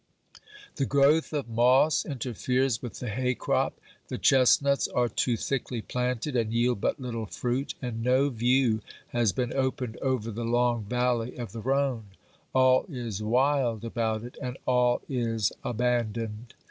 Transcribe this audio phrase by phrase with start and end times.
[0.77, 6.35] The growth of moss interferes with the hay crop, the chestnuts are too thickly planted
[6.35, 10.35] and yield but little fruit, and no view has been opened over c 34 OBERMANN
[10.35, 12.05] the long valley of the Rhone;
[12.51, 16.55] all is wild about it, and all is abandoned.